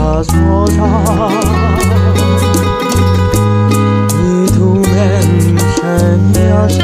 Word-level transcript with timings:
하소서 0.00 1.28
그동안 4.08 5.58
살려자. 5.76 6.80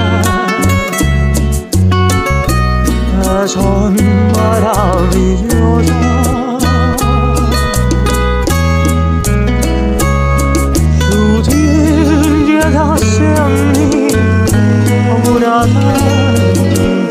나 3.23 3.47
정말 3.47 4.65
아리로다 4.65 5.97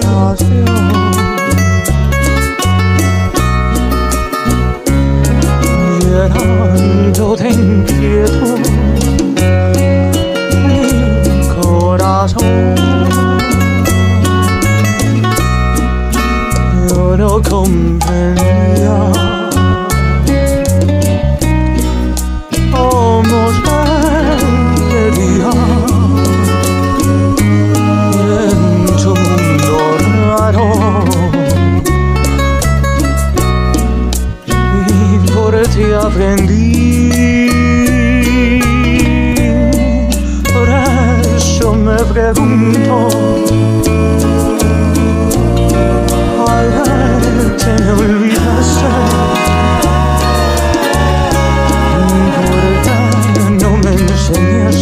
I 0.08 0.38
feel 0.38 0.75
No 17.36 17.42
comprendía 17.42 19.12
cómo 22.72 23.52
sería 24.90 25.52
en 28.40 28.86
tu 28.96 29.12
mundo 29.14 29.76
raro. 30.30 30.68
y 34.48 35.32
por 35.34 35.54
ti 35.68 35.86
aprendí. 35.92 37.10
Por 40.54 40.68
eso 41.36 41.76
me 41.76 41.98
pregunto, 42.14 43.10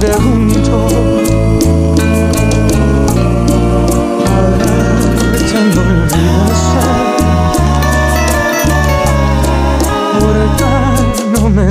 pregunto. 0.00 0.88
Echando 5.34 5.80
el 5.82 6.08
¿Por 10.18 10.36
qué 10.56 10.72
no 11.32 11.50
me 11.50 11.68